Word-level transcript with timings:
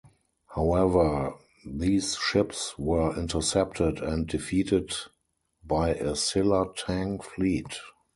However, 0.55 1.35
these 1.63 2.15
ships 2.15 2.73
were 2.79 3.15
intercepted 3.15 3.99
and 3.99 4.25
defeated 4.25 4.95
by 5.63 5.89
a 5.89 6.15
Silla-Tang 6.15 7.19
fleet. 7.19 7.77